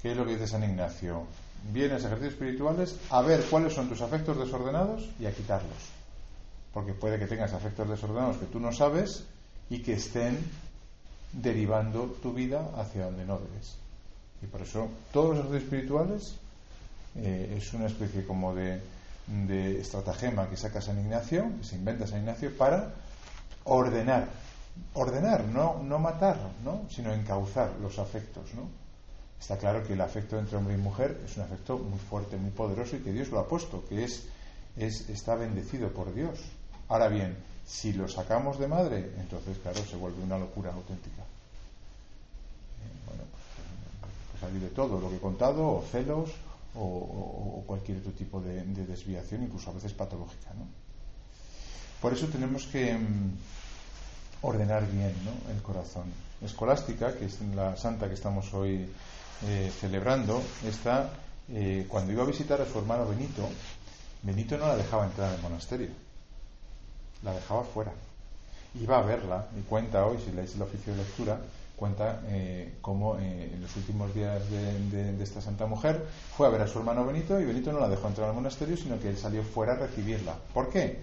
¿Qué 0.02 0.12
es 0.12 0.18
lo 0.18 0.26
que 0.26 0.34
dice 0.34 0.48
San 0.48 0.64
Ignacio? 0.64 1.24
Vienes 1.74 2.04
a 2.04 2.08
ejercicios 2.08 2.34
espirituales 2.34 2.96
a 3.10 3.22
ver 3.22 3.44
cuáles 3.50 3.74
son 3.74 3.90
tus 3.90 4.02
afectos 4.02 4.38
desordenados 4.38 5.10
y 5.20 5.26
a 5.26 5.32
quitarlos. 5.32 5.90
Porque 6.72 6.94
puede 6.94 7.18
que 7.18 7.26
tengas 7.26 7.54
afectos 7.54 7.90
desordenados 7.90 8.38
que 8.38 8.46
tú 8.46 8.60
no 8.60 8.72
sabes 8.72 9.26
y 9.70 9.80
que 9.82 9.94
estén 9.94 10.38
derivando 11.34 12.06
tu 12.22 12.34
vida 12.34 12.72
hacia 12.78 13.06
donde 13.06 13.26
no 13.26 13.38
debes. 13.40 13.76
Y 14.42 14.48
por 14.48 14.62
eso 14.62 14.90
todos 15.12 15.38
los 15.38 15.46
ejercicios 15.46 15.64
espirituales 15.64 16.36
eh, 17.16 17.56
es 17.58 17.74
una 17.74 17.88
especie 17.88 18.26
como 18.26 18.54
de, 18.54 18.80
de, 19.28 19.80
estratagema 19.80 20.50
que 20.50 20.58
saca 20.58 20.82
San 20.82 21.00
Ignacio, 21.00 21.52
que 21.60 21.66
se 21.66 21.76
inventa 21.76 22.08
San 22.08 22.20
Ignacio 22.20 22.56
para 22.56 22.94
ordenar, 23.64 24.28
ordenar, 24.94 25.44
no, 25.46 25.82
no 25.84 26.00
matar, 26.00 26.38
¿no? 26.64 26.86
sino 26.90 27.14
encauzar 27.14 27.72
los 27.82 28.00
afectos. 28.00 28.54
¿no? 28.54 28.70
Está 29.40 29.58
claro 29.58 29.84
que 29.86 29.94
el 29.94 30.02
afecto 30.02 30.38
entre 30.38 30.58
hombre 30.58 30.76
y 30.76 30.78
mujer 30.78 31.22
es 31.26 31.38
un 31.38 31.44
afecto 31.44 31.78
muy 31.78 32.00
fuerte, 32.00 32.38
muy 32.38 32.52
poderoso 32.52 32.96
y 32.96 33.00
que 33.00 33.12
Dios 33.12 33.30
lo 33.30 33.40
ha 33.40 33.48
puesto, 33.48 33.84
que 33.88 34.04
es, 34.04 34.28
es 34.78 35.10
está 35.10 35.36
bendecido 35.36 35.92
por 35.92 36.14
Dios. 36.14 36.40
Ahora 36.88 37.08
bien, 37.08 37.36
si 37.68 37.92
lo 37.92 38.08
sacamos 38.08 38.58
de 38.58 38.68
madre, 38.68 39.12
entonces, 39.20 39.58
claro, 39.58 39.84
se 39.86 39.98
vuelve 39.98 40.24
una 40.24 40.38
locura 40.38 40.72
auténtica. 40.72 41.22
Eh, 41.22 42.96
bueno, 43.06 43.24
pues, 44.32 44.40
salir 44.40 44.62
de 44.62 44.70
todo 44.70 45.02
lo 45.02 45.10
que 45.10 45.18
he 45.18 45.20
contado, 45.20 45.68
o 45.68 45.84
celos, 45.92 46.30
o, 46.76 47.64
cualquier 47.68 47.98
otro 47.98 48.12
tipo 48.14 48.40
de, 48.40 48.64
desviación, 48.64 49.44
incluso 49.44 49.70
a 49.70 49.74
veces 49.74 49.92
patológica. 49.92 50.54
¿no? 50.58 50.66
Por 52.02 52.14
eso 52.14 52.28
tenemos 52.28 52.66
que 52.68 52.94
mm, 52.94 53.32
ordenar 54.44 54.90
bien 54.90 55.14
el 55.54 55.62
corazón. 55.62 56.06
Escolástica, 56.42 57.16
que 57.16 57.26
es 57.26 57.42
la 57.54 57.76
santa 57.76 58.08
que 58.08 58.14
estamos 58.14 58.54
hoy 58.54 58.88
eh, 59.46 59.72
celebrando, 59.78 60.42
está, 60.66 61.10
eh, 61.50 61.86
cuando 61.90 62.14
iba 62.14 62.24
a 62.24 62.28
visitar 62.28 62.62
a 62.62 62.66
su 62.66 62.78
hermano 62.78 63.08
Benito, 63.08 63.50
Benito 64.22 64.58
no 64.58 64.68
la 64.68 64.78
dejaba 64.78 65.06
entrar 65.06 65.30
en 65.30 65.36
el 65.36 65.42
monasterio, 65.42 65.90
la 67.24 67.34
dejaba 67.34 67.64
fuera. 67.64 67.92
Iba 68.76 69.00
a 69.00 69.02
verla 69.02 69.48
y 69.58 69.62
cuenta 69.62 70.06
hoy, 70.06 70.18
si 70.24 70.32
leéis 70.32 70.56
el 70.56 70.62
oficio 70.62 70.94
de 70.94 71.00
lectura, 71.00 71.40
cuenta 71.76 72.22
eh, 72.26 72.78
cómo 72.82 73.18
eh, 73.18 73.52
en 73.54 73.62
los 73.62 73.76
últimos 73.76 74.14
días 74.14 74.42
de, 74.50 75.22
esta 75.22 75.42
santa 75.42 75.68
mujer 75.68 76.06
fue 76.36 76.48
a 76.48 76.50
ver 76.50 76.62
a 76.62 76.68
su 76.68 76.80
hermano 76.80 77.06
Benito 77.06 77.40
y 77.40 77.46
Benito 77.46 77.72
no 77.72 77.80
la 77.80 77.88
dejó 77.88 78.08
entrar 78.08 78.30
al 78.30 78.36
monasterio, 78.36 78.76
sino 78.76 79.00
que 79.00 79.10
él 79.10 79.18
salió 79.18 79.44
fuera 79.44 79.74
a 79.74 79.78
recibirla. 79.78 80.36
¿Por 80.54 80.70
qué? 80.70 81.00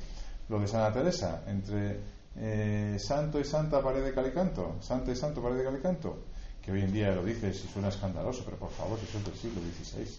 Lo 0.49 0.59
de 0.59 0.67
Santa 0.67 0.93
Teresa, 0.93 1.43
entre 1.47 2.01
eh, 2.37 2.97
santo 2.99 3.39
y 3.39 3.45
santa 3.45 3.81
pared 3.81 4.05
de 4.05 4.13
calicanto, 4.13 4.77
santo 4.81 5.13
y 5.13 5.17
santo 5.17 5.41
pared 5.41 5.57
de 5.57 5.65
calicanto, 5.65 6.19
que 6.61 6.73
hoy 6.73 6.83
en 6.83 6.93
día 6.93 7.15
lo 7.15 7.25
dices 7.25 7.65
y 7.65 7.69
suena 7.69 7.89
escandaloso, 7.89 8.43
pero 8.45 8.59
por 8.59 8.71
favor, 8.71 8.99
eso 8.99 9.19
es 9.19 9.25
del 9.25 9.35
siglo 9.35 9.61
XVI. 9.61 10.19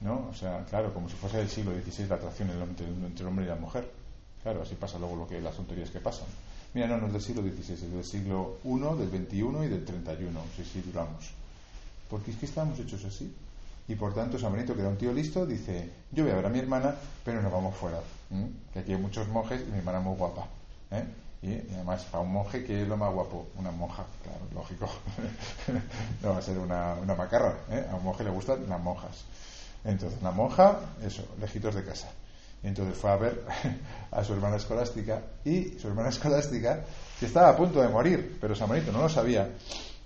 ¿no? 0.00 0.28
O 0.30 0.34
sea, 0.34 0.64
claro, 0.68 0.92
como 0.92 1.08
si 1.08 1.16
fuese 1.16 1.38
del 1.38 1.48
siglo 1.48 1.72
XVI 1.72 2.08
la 2.08 2.16
atracción 2.16 2.50
entre, 2.50 2.86
entre 2.86 3.22
el 3.22 3.26
hombre 3.26 3.46
y 3.46 3.48
la 3.48 3.56
mujer. 3.56 4.03
Claro, 4.44 4.62
así 4.62 4.74
pasa 4.74 4.98
luego 4.98 5.16
lo 5.16 5.26
que 5.26 5.40
las 5.40 5.56
tonterías 5.56 5.90
que 5.90 6.00
pasan. 6.00 6.26
Mira, 6.74 6.86
no, 6.86 6.98
no 6.98 7.06
es 7.06 7.14
del 7.14 7.22
siglo 7.22 7.40
XVI, 7.40 7.72
es 7.72 7.90
del 7.90 8.04
siglo 8.04 8.58
I, 8.62 8.78
del 8.98 9.08
XXI 9.08 9.64
y 9.64 9.68
del 9.68 9.84
31, 9.86 10.40
si 10.54 10.64
sí, 10.64 10.82
duramos. 10.84 11.30
Porque 12.10 12.30
es 12.30 12.36
que 12.36 12.44
estamos 12.44 12.78
hechos 12.78 13.02
así. 13.06 13.34
Y 13.88 13.94
por 13.94 14.14
tanto, 14.14 14.38
San 14.38 14.52
Benito, 14.52 14.74
que 14.74 14.80
era 14.80 14.90
un 14.90 14.98
tío 14.98 15.14
listo, 15.14 15.46
dice: 15.46 15.90
Yo 16.12 16.24
voy 16.24 16.32
a 16.32 16.36
ver 16.36 16.46
a 16.46 16.50
mi 16.50 16.58
hermana, 16.58 16.94
pero 17.24 17.40
nos 17.40 17.50
vamos 17.50 17.74
fuera. 17.74 18.00
Que 18.74 18.80
aquí 18.80 18.92
hay 18.92 18.98
muchos 18.98 19.26
monjes 19.28 19.62
y 19.66 19.70
mi 19.70 19.78
hermana 19.78 20.00
muy 20.00 20.14
guapa. 20.14 20.46
¿eh? 20.90 21.04
Y, 21.40 21.72
además, 21.74 22.04
para 22.04 22.22
un 22.22 22.32
monje, 22.32 22.64
¿qué 22.64 22.82
es 22.82 22.88
lo 22.88 22.98
más 22.98 23.12
guapo? 23.14 23.48
Una 23.56 23.70
monja, 23.70 24.04
claro, 24.22 24.40
lógico. 24.54 24.90
no 26.22 26.30
va 26.30 26.38
a 26.38 26.42
ser 26.42 26.58
una, 26.58 26.94
una 26.94 27.14
macarra. 27.14 27.56
¿eh? 27.70 27.86
A 27.90 27.94
un 27.94 28.04
monje 28.04 28.24
le 28.24 28.30
gustan 28.30 28.68
las 28.68 28.80
monjas. 28.80 29.24
Entonces, 29.84 30.20
la 30.22 30.32
monja, 30.32 30.80
eso, 31.02 31.22
lejitos 31.40 31.74
de 31.74 31.84
casa. 31.84 32.08
Entonces 32.64 32.96
fue 32.96 33.10
a 33.10 33.16
ver 33.16 33.44
a 34.10 34.24
su 34.24 34.32
hermana 34.32 34.56
escolástica 34.56 35.22
y 35.44 35.78
su 35.78 35.88
hermana 35.88 36.08
escolástica, 36.10 36.82
que 37.20 37.26
estaba 37.26 37.50
a 37.50 37.56
punto 37.56 37.80
de 37.80 37.88
morir, 37.88 38.38
pero 38.40 38.54
San 38.54 38.70
Benito 38.70 38.90
no 38.90 39.02
lo 39.02 39.08
sabía, 39.08 39.50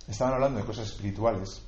estaban 0.07 0.33
hablando 0.33 0.59
de 0.59 0.65
cosas 0.65 0.87
espirituales. 0.87 1.61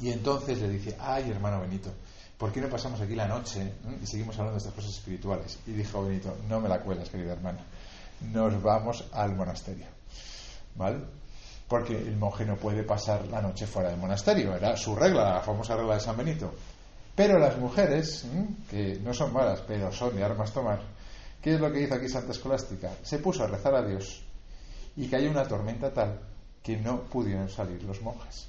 Y 0.00 0.10
entonces 0.12 0.60
le 0.60 0.68
dice, 0.68 0.96
ay 1.00 1.28
hermano 1.28 1.60
Benito, 1.60 1.92
¿por 2.38 2.52
qué 2.52 2.60
no 2.60 2.68
pasamos 2.68 3.00
aquí 3.00 3.16
la 3.16 3.26
noche 3.26 3.72
y 4.00 4.06
seguimos 4.06 4.36
hablando 4.36 4.52
de 4.52 4.58
estas 4.58 4.74
cosas 4.74 4.92
espirituales? 4.92 5.58
Y 5.66 5.72
dijo 5.72 6.04
Benito, 6.04 6.36
no 6.48 6.60
me 6.60 6.68
la 6.68 6.80
cuelas, 6.80 7.08
querida 7.08 7.32
hermana, 7.32 7.64
nos 8.20 8.62
vamos 8.62 9.04
al 9.12 9.34
monasterio. 9.34 9.86
¿Vale? 10.76 11.00
Porque 11.66 11.98
el 11.98 12.16
monje 12.16 12.46
no 12.46 12.56
puede 12.56 12.84
pasar 12.84 13.26
la 13.26 13.42
noche 13.42 13.66
fuera 13.66 13.90
del 13.90 13.98
monasterio, 13.98 14.54
era 14.54 14.76
su 14.76 14.94
regla, 14.94 15.34
la 15.34 15.40
famosa 15.40 15.76
regla 15.76 15.94
de 15.94 16.00
San 16.00 16.16
Benito. 16.16 16.54
Pero 17.18 17.36
las 17.36 17.58
mujeres, 17.58 18.26
que 18.70 19.00
no 19.02 19.12
son 19.12 19.32
malas, 19.32 19.60
pero 19.66 19.90
son 19.90 20.14
de 20.14 20.22
armas 20.22 20.52
tomar, 20.52 20.80
¿qué 21.42 21.54
es 21.54 21.60
lo 21.60 21.72
que 21.72 21.82
hizo 21.82 21.96
aquí 21.96 22.08
Santa 22.08 22.30
Escolástica? 22.30 22.92
Se 23.02 23.18
puso 23.18 23.42
a 23.42 23.48
rezar 23.48 23.74
a 23.74 23.84
Dios 23.84 24.22
y 24.94 25.08
cayó 25.08 25.28
una 25.28 25.42
tormenta 25.42 25.92
tal 25.92 26.20
que 26.62 26.76
no 26.76 27.02
pudieron 27.02 27.48
salir 27.50 27.82
los 27.82 28.00
monjes. 28.02 28.46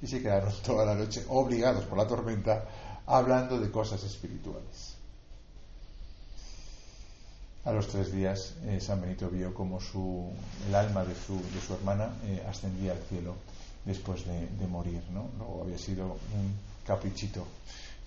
Y 0.00 0.06
se 0.06 0.22
quedaron 0.22 0.52
toda 0.64 0.86
la 0.86 0.94
noche 0.94 1.24
obligados 1.30 1.84
por 1.86 1.98
la 1.98 2.06
tormenta 2.06 2.64
hablando 3.06 3.58
de 3.58 3.72
cosas 3.72 4.04
espirituales. 4.04 4.94
A 7.64 7.72
los 7.72 7.88
tres 7.88 8.12
días 8.12 8.54
eh, 8.66 8.78
San 8.80 9.00
Benito 9.00 9.28
vio 9.30 9.52
como 9.52 9.80
su, 9.80 10.30
el 10.68 10.74
alma 10.76 11.04
de 11.04 11.16
su, 11.16 11.34
de 11.34 11.60
su 11.60 11.74
hermana 11.74 12.14
eh, 12.24 12.46
ascendía 12.48 12.92
al 12.92 13.02
cielo 13.08 13.34
después 13.84 14.24
de, 14.24 14.46
de 14.46 14.66
morir. 14.68 15.02
¿no? 15.10 15.28
Luego 15.38 15.62
había 15.64 15.78
sido 15.78 16.04
un 16.06 16.54
caprichito 16.86 17.48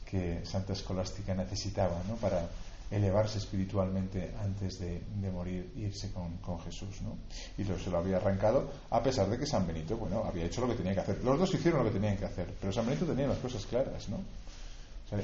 que 0.05 0.45
Santa 0.45 0.73
Escolástica 0.73 1.33
necesitaba 1.33 2.01
¿no? 2.07 2.15
para 2.15 2.47
elevarse 2.91 3.39
espiritualmente 3.39 4.31
antes 4.43 4.79
de, 4.79 5.01
morir 5.31 5.73
e 5.75 5.89
irse 5.89 6.11
con, 6.13 6.59
Jesús. 6.61 7.01
¿no? 7.01 7.17
Y 7.57 7.63
lo, 7.63 7.77
se 7.79 7.89
lo 7.89 7.97
había 7.97 8.17
arrancado 8.17 8.69
a 8.91 9.01
pesar 9.01 9.29
de 9.29 9.37
que 9.37 9.45
San 9.45 9.65
Benito 9.65 9.97
bueno, 9.97 10.23
había 10.23 10.45
hecho 10.45 10.61
lo 10.61 10.67
que 10.67 10.75
tenía 10.75 10.93
que 10.93 11.01
hacer. 11.01 11.23
Los 11.23 11.39
dos 11.39 11.53
hicieron 11.53 11.83
lo 11.83 11.91
que 11.91 11.97
tenían 11.99 12.17
que 12.17 12.25
hacer, 12.25 12.53
pero 12.59 12.71
San 12.71 12.85
Benito 12.85 13.05
tenía 13.05 13.27
las 13.27 13.39
cosas 13.39 13.65
claras. 13.65 14.07
¿no? 14.09 14.19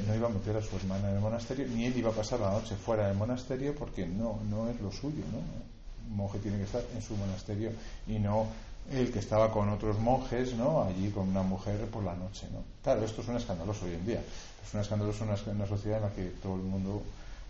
no 0.07 0.15
iba 0.15 0.27
a 0.27 0.31
meter 0.31 0.55
a 0.57 0.61
su 0.61 0.75
hermana 0.75 1.09
en 1.09 1.15
el 1.15 1.21
monasterio, 1.21 1.67
ni 1.67 1.85
él 1.85 1.97
iba 1.97 2.09
a 2.11 2.13
pasar 2.13 2.39
la 2.39 2.51
noche 2.51 2.75
fuera 2.75 3.07
del 3.07 3.17
monasterio 3.17 3.75
porque 3.75 4.05
no, 4.05 4.39
no 4.50 4.69
es 4.69 4.79
lo 4.79 4.91
suyo. 4.91 5.23
¿no? 5.31 5.80
Monje 6.10 6.39
tiene 6.39 6.58
que 6.58 6.63
estar 6.63 6.84
en 6.93 7.01
su 7.01 7.15
monasterio 7.15 7.72
y 8.08 8.20
no 8.20 8.48
el 8.91 9.12
que 9.12 9.20
estaba 9.20 9.51
con 9.51 9.70
otros 9.70 10.00
monjes, 10.00 10.53
¿no? 10.53 10.84
Allí 10.84 11.10
con 11.12 11.29
una 11.29 11.43
mujer 11.43 11.86
por 11.88 12.03
la 12.03 12.15
noche, 12.15 12.48
¿no? 12.51 12.63
Claro, 12.84 13.05
esto 13.05 13.22
es 13.22 13.27
un 13.27 13.38
escandaloso 13.38 13.86
hoy 13.86 13.93
en 13.93 14.05
día. 14.05 14.20
Es 14.65 14.74
un 14.74 14.81
escandaloso 14.81 15.24
en 15.24 15.55
una, 15.55 15.67
sociedad 15.67 15.98
en 16.00 16.03
la 16.03 16.12
que 16.12 16.24
todo 16.41 16.55
el 16.55 16.63
mundo 16.63 17.01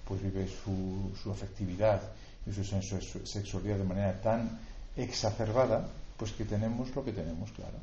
pues 0.08 0.22
vive 0.22 0.48
su, 0.48 1.12
su 1.22 1.31
afectividad 1.31 2.01
y 2.46 2.51
su 2.53 2.63
sexualidad 2.63 3.77
de 3.77 3.84
manera 3.84 4.22
tan 4.22 4.60
exacerbada, 4.98 5.88
pues 6.17 6.31
que 6.31 6.46
tenemos 6.46 6.93
lo 6.96 7.03
que 7.03 7.13
tenemos, 7.13 7.51
claro. 7.51 7.77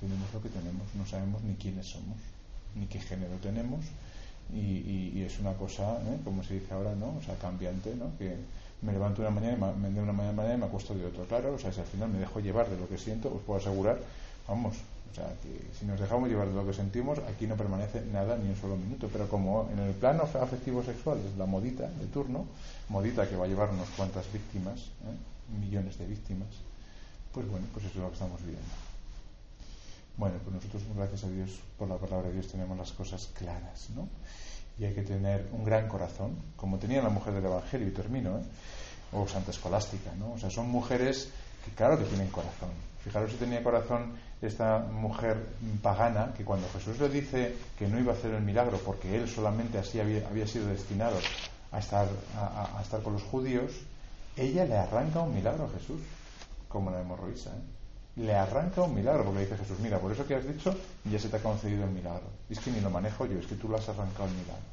Tenemos 0.00 0.32
lo 0.34 0.42
que 0.42 0.48
tenemos, 0.48 0.82
no 0.94 1.06
sabemos 1.06 1.42
ni 1.42 1.54
quiénes 1.54 1.86
somos, 1.86 2.16
ni 2.74 2.86
qué 2.86 3.00
género 3.00 3.36
tenemos, 3.36 3.84
y, 4.52 5.22
es 5.22 5.38
una 5.38 5.54
cosa, 5.54 5.98
¿eh? 6.02 6.18
como 6.24 6.42
se 6.42 6.54
dice 6.54 6.74
ahora, 6.74 6.94
¿no? 6.94 7.16
O 7.16 7.22
sea, 7.22 7.36
cambiante, 7.36 7.94
¿no? 7.94 8.16
Que, 8.18 8.36
me 8.82 8.92
levanto 8.92 9.22
una 9.22 9.30
mañana 9.30 9.72
me, 9.72 9.90
de 9.90 10.00
una 10.00 10.12
manera 10.12 10.54
y 10.54 10.58
me 10.58 10.66
acuesto 10.66 10.94
de 10.94 11.06
otra. 11.06 11.24
Claro, 11.24 11.54
o 11.54 11.58
sea, 11.58 11.72
si 11.72 11.80
al 11.80 11.86
final 11.86 12.08
me 12.08 12.18
dejo 12.18 12.40
llevar 12.40 12.68
de 12.68 12.76
lo 12.76 12.88
que 12.88 12.98
siento, 12.98 13.32
os 13.32 13.40
puedo 13.42 13.60
asegurar, 13.60 13.98
vamos, 14.48 14.76
o 15.10 15.14
sea, 15.14 15.28
que 15.42 15.78
si 15.78 15.84
nos 15.84 16.00
dejamos 16.00 16.28
llevar 16.28 16.48
de 16.48 16.54
lo 16.54 16.66
que 16.66 16.72
sentimos, 16.72 17.18
aquí 17.20 17.46
no 17.46 17.56
permanece 17.56 18.02
nada 18.12 18.36
ni 18.36 18.48
un 18.48 18.56
solo 18.56 18.76
minuto. 18.76 19.08
Pero 19.12 19.28
como 19.28 19.68
en 19.72 19.78
el 19.78 19.92
plano 19.92 20.22
afectivo 20.22 20.82
sexual 20.82 21.18
es 21.18 21.36
la 21.38 21.46
modita 21.46 21.88
de 21.88 22.06
turno, 22.06 22.46
modita 22.88 23.28
que 23.28 23.36
va 23.36 23.44
a 23.44 23.48
llevar 23.48 23.70
unas 23.70 23.88
cuantas 23.90 24.30
víctimas, 24.32 24.80
¿eh? 24.80 25.58
millones 25.60 25.98
de 25.98 26.06
víctimas, 26.06 26.48
pues 27.32 27.48
bueno, 27.48 27.66
pues 27.72 27.86
eso 27.86 27.98
es 27.98 28.02
lo 28.02 28.08
que 28.08 28.14
estamos 28.14 28.40
viviendo. 28.40 28.74
Bueno, 30.16 30.36
pues 30.44 30.56
nosotros, 30.56 30.82
gracias 30.96 31.24
a 31.24 31.28
Dios, 31.30 31.50
por 31.78 31.88
la 31.88 31.96
palabra 31.96 32.28
de 32.28 32.34
Dios 32.34 32.48
tenemos 32.48 32.76
las 32.76 32.92
cosas 32.92 33.28
claras, 33.34 33.88
¿no? 33.96 34.08
Y 34.78 34.84
hay 34.84 34.94
que 34.94 35.02
tener 35.02 35.48
un 35.52 35.64
gran 35.64 35.88
corazón, 35.88 36.36
como 36.56 36.78
tenía 36.78 37.02
la 37.02 37.10
mujer 37.10 37.34
del 37.34 37.44
Evangelio, 37.44 37.88
y 37.88 37.92
termino, 37.92 38.38
¿eh? 38.38 38.42
o 39.12 39.26
Santa 39.28 39.50
Escolástica, 39.50 40.10
¿no? 40.18 40.32
O 40.32 40.38
sea, 40.38 40.50
son 40.50 40.70
mujeres 40.70 41.30
que 41.64 41.70
claro 41.72 41.98
que 41.98 42.04
tienen 42.04 42.28
corazón. 42.28 42.70
Fijaros 43.04 43.32
si 43.32 43.36
tenía 43.36 43.62
corazón 43.62 44.12
esta 44.40 44.78
mujer 44.78 45.36
pagana, 45.82 46.32
que 46.36 46.44
cuando 46.44 46.68
Jesús 46.70 46.98
le 46.98 47.08
dice 47.08 47.54
que 47.78 47.86
no 47.86 47.98
iba 47.98 48.12
a 48.12 48.16
hacer 48.16 48.32
el 48.34 48.42
milagro 48.42 48.78
porque 48.78 49.16
él 49.16 49.28
solamente 49.28 49.78
así 49.78 50.00
había, 50.00 50.26
había 50.26 50.46
sido 50.46 50.66
destinado 50.66 51.18
a 51.70 51.78
estar, 51.78 52.08
a, 52.36 52.80
estar 52.82 53.02
con 53.02 53.14
los 53.14 53.22
judíos, 53.22 53.72
ella 54.36 54.64
le 54.64 54.76
arranca 54.76 55.20
un 55.20 55.34
milagro 55.34 55.64
a 55.64 55.78
Jesús, 55.78 56.00
como 56.68 56.90
la 56.90 57.00
hemorroísa. 57.00 57.50
¿eh? 57.50 57.81
Le 58.16 58.34
arranca 58.34 58.82
un 58.82 58.94
milagro, 58.94 59.24
porque 59.24 59.40
le 59.40 59.44
dice 59.46 59.56
Jesús, 59.56 59.78
mira, 59.80 59.98
por 59.98 60.12
eso 60.12 60.26
que 60.26 60.34
has 60.34 60.46
dicho, 60.46 60.74
ya 61.04 61.18
se 61.18 61.28
te 61.28 61.36
ha 61.36 61.42
concedido 61.42 61.84
el 61.84 61.90
milagro. 61.90 62.26
es 62.50 62.58
que 62.58 62.70
ni 62.70 62.80
lo 62.80 62.90
manejo 62.90 63.24
yo, 63.26 63.38
es 63.38 63.46
que 63.46 63.54
tú 63.54 63.68
lo 63.68 63.76
has 63.76 63.88
arrancado 63.88 64.26
el 64.26 64.34
milagro. 64.34 64.72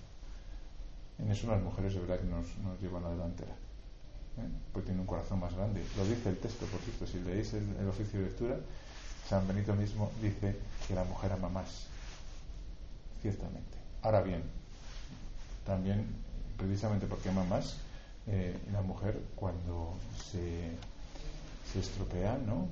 En 1.19 1.31
eso 1.31 1.48
las 1.48 1.62
mujeres 1.62 1.93
de 1.93 2.00
verdad 2.01 2.19
que 2.19 2.27
nos, 2.27 2.81
llevan 2.81 3.03
la 3.03 3.10
delantera. 3.12 3.51
¿eh? 3.51 4.50
Pues 4.74 4.86
tiene 4.86 5.00
un 5.00 5.08
corazón 5.08 5.39
más 5.39 5.53
grande. 5.53 5.84
Lo 5.98 6.05
dice 6.05 6.29
el 6.29 6.38
texto, 6.38 6.65
por 6.65 6.79
cierto, 6.81 7.08
si 7.08 7.19
leéis 7.19 7.53
el, 7.53 7.88
oficio 7.88 8.19
de 8.19 8.25
lectura, 8.25 8.58
San 9.27 9.48
Benito 9.48 9.74
mismo 9.74 10.12
dice 10.22 10.55
que 10.88 10.93
la 10.93 11.03
mujer 11.05 11.31
ama 11.31 11.50
más. 11.50 11.88
Ciertamente. 13.22 13.77
Ahora 14.01 14.22
bien, 14.22 14.43
también, 15.65 16.05
precisamente 16.58 17.05
porque 17.05 17.29
ama 17.29 17.43
más, 17.46 17.77
eh, 18.27 18.58
la 18.72 18.81
mujer 18.81 19.19
cuando 19.36 19.93
se, 20.31 20.72
se 21.72 21.79
estropea, 21.79 22.38
¿no? 22.38 22.67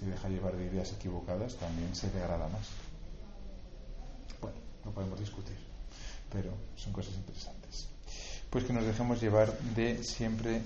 Se 0.00 0.06
deja 0.06 0.28
llevar 0.28 0.56
de 0.56 0.64
ideas 0.64 0.90
equivocadas, 0.92 1.56
también 1.56 1.94
se 1.94 2.10
degrada 2.10 2.48
más. 2.48 2.68
Bueno, 4.40 4.56
no 4.84 4.90
podemos 4.92 5.20
discutir, 5.20 5.58
pero 6.32 6.54
son 6.74 6.92
cosas 6.92 7.14
interesantes. 7.14 7.88
Pues 8.48 8.64
que 8.64 8.72
nos 8.72 8.86
dejemos 8.86 9.20
llevar 9.20 9.56
de 9.58 10.02
siempre 10.02 10.62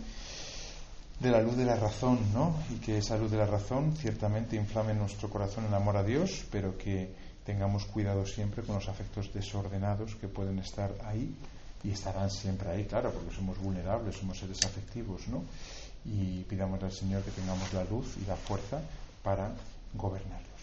de 1.19 1.31
la 1.31 1.41
luz 1.41 1.57
de 1.57 1.65
la 1.65 1.75
razón, 1.75 2.21
¿no? 2.33 2.55
Y 2.71 2.77
que 2.77 2.99
esa 2.99 3.17
luz 3.17 3.33
de 3.33 3.39
la 3.39 3.47
razón 3.47 3.97
ciertamente 3.97 4.57
inflame 4.57 4.95
nuestro 4.95 5.29
corazón 5.29 5.65
en 5.67 5.75
amor 5.75 5.97
a 5.97 6.05
Dios, 6.05 6.45
pero 6.51 6.79
que 6.79 7.13
tengamos 7.45 7.87
cuidado 7.87 8.25
siempre 8.25 8.63
con 8.63 8.77
los 8.77 8.89
afectos 8.89 9.33
desordenados 9.35 10.15
que 10.15 10.29
pueden 10.29 10.61
estar 10.61 10.95
ahí 11.05 11.35
y 11.83 11.91
estarán 11.91 12.31
siempre 12.31 12.71
ahí, 12.71 12.85
claro, 12.85 13.13
porque 13.13 13.35
somos 13.35 13.59
vulnerables, 13.59 14.17
somos 14.17 14.39
seres 14.39 14.65
afectivos, 14.65 15.27
¿no? 15.29 15.43
Y 16.05 16.45
pidamos 16.45 16.83
al 16.83 16.93
Señor 16.93 17.23
que 17.23 17.33
tengamos 17.33 17.73
la 17.73 17.85
luz 17.85 18.17
y 18.23 18.27
la 18.27 18.37
fuerza 18.37 18.81
para 19.25 19.51
gobernar. 19.95 20.54